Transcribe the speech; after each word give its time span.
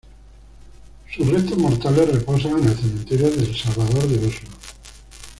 Sus 1.15 1.27
restos 1.27 1.59
mortales 1.59 2.11
reposan 2.11 2.57
en 2.57 2.69
el 2.69 2.75
Cementerio 2.75 3.29
del 3.29 3.55
Salvador 3.55 4.07
de 4.07 4.25
Oslo. 4.29 4.49